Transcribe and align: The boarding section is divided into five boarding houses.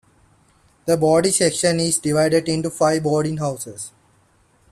The 0.87 0.97
boarding 0.97 1.31
section 1.31 1.79
is 1.79 1.99
divided 1.99 2.49
into 2.49 2.71
five 2.71 3.03
boarding 3.03 3.37
houses. 3.37 3.91